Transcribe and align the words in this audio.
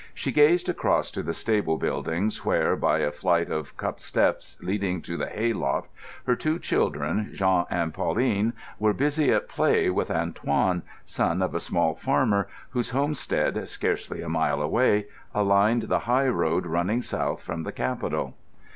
She 0.15 0.31
gazed 0.31 0.67
across 0.67 1.11
to 1.11 1.21
the 1.21 1.31
stable 1.31 1.77
buildings 1.77 2.43
where, 2.43 2.75
by 2.75 3.01
a 3.01 3.11
flight 3.11 3.51
of 3.51 3.77
cup 3.77 3.99
steps 3.99 4.57
leading 4.59 5.03
to 5.03 5.15
the 5.15 5.27
hay 5.27 5.53
loft, 5.53 5.89
her 6.25 6.35
two 6.35 6.57
children, 6.57 7.29
Jean 7.33 7.65
and 7.69 7.93
Pauline, 7.93 8.53
were 8.79 8.93
busy 8.93 9.29
at 9.31 9.47
play 9.47 9.91
with 9.91 10.09
Antoine, 10.09 10.81
son 11.05 11.43
of 11.43 11.53
a 11.53 11.59
small 11.59 11.93
farmer, 11.93 12.47
whose 12.71 12.89
homestead, 12.89 13.69
scarcely 13.69 14.21
a 14.23 14.27
mile 14.27 14.59
away, 14.59 15.05
aligned 15.35 15.83
the 15.83 15.99
high 15.99 16.27
road 16.27 16.65
running 16.65 17.03
south 17.03 17.43
from 17.43 17.61
the 17.61 17.71
capital. 17.71 18.33